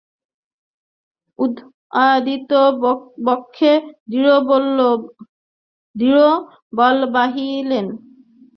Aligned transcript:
উদয়াদিত্য 1.39 2.51
বক্ষে 3.25 3.71
দৃঢ় 5.95 6.27
বল 6.73 6.97
বাঁধিলেন। 7.13 7.85